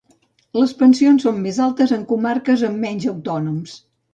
Les 0.61 0.71
pensions 0.79 1.25
són 1.27 1.37
més 1.43 1.61
altes 1.67 1.93
en 1.99 2.07
comarques 2.15 2.67
amb 2.71 2.85
menys 2.87 3.07
autònoms. 3.13 3.79